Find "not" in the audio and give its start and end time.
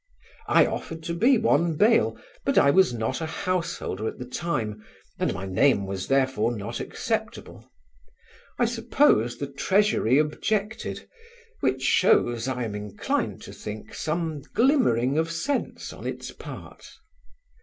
2.91-3.21, 6.57-6.79